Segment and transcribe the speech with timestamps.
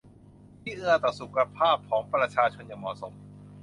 [0.61, 3.13] ที่เอื้อต่อสุขภาพของประชาชนอย่างเหมาะสม